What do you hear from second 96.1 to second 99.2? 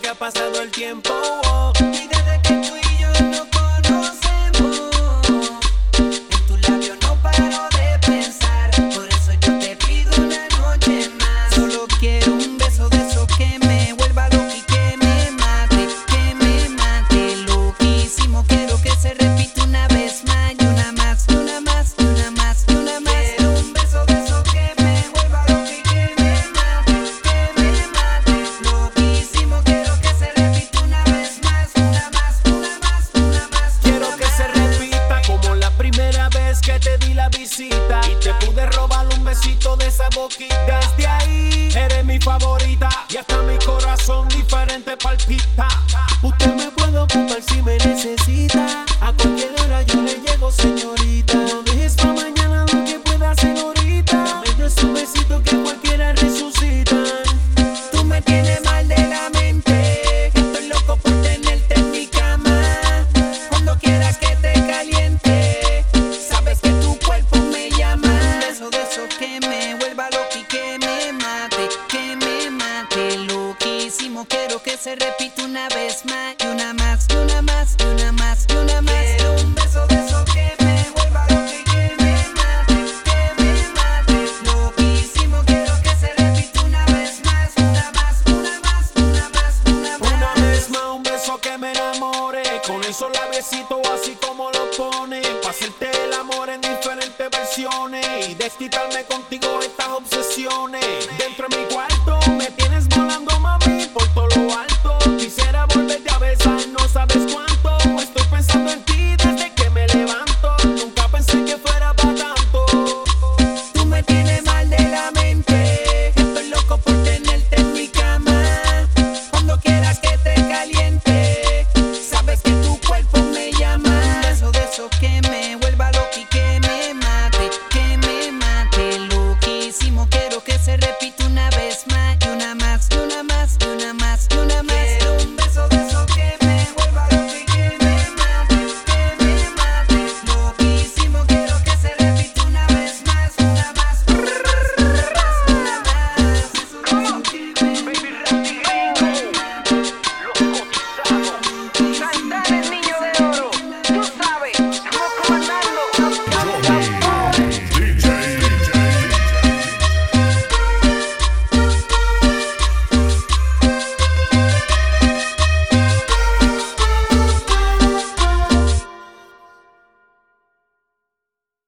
amor en diferentes versiones Y desquitarme